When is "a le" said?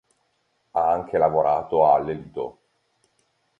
1.85-2.13